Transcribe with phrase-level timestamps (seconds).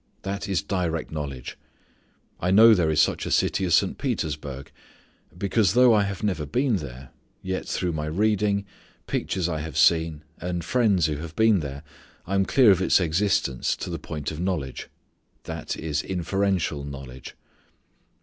[0.23, 1.59] That is direct knowledge.
[2.39, 3.99] I know there is such a city as St.
[3.99, 4.71] Petersburg
[5.37, 7.09] because though I have never been there,
[7.43, 8.65] yet through my reading,
[9.05, 11.83] pictures I have seen, and friends who have been there
[12.25, 14.89] I am clear of its existence to the point of knowledge.
[15.43, 17.35] That is inferential knowledge.